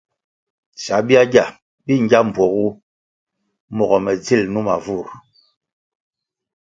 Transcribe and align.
Sabyagya 0.85 1.45
bi 1.85 1.93
ngya 2.03 2.19
mbpuogu 2.27 2.67
mogo 3.75 3.97
me 4.03 4.13
dzil 4.23 4.41
numa 4.53 4.75
vur. 4.83 5.07